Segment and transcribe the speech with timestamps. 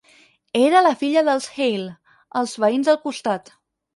[0.59, 1.93] Era la filla dels Hale,
[2.41, 3.53] els veïns del costat.